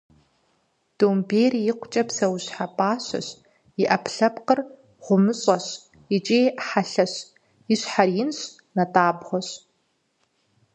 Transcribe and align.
Домбейр 0.97 1.53
икъукӏэ 1.71 2.03
псэущхьэ 2.07 2.65
пӏащэщ, 2.77 3.27
и 3.81 3.83
ӏэпкълъэпкъыр 3.89 4.59
гъумыщӏэщ 5.03 5.65
икӏи 6.15 6.41
хьэлъэщ, 6.65 7.13
и 7.71 7.75
щхьэр 7.79 8.09
инщ, 8.21 8.39
натӏабгъуэщ. 8.75 9.49